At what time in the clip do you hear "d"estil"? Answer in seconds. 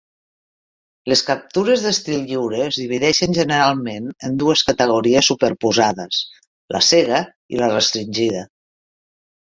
1.87-2.23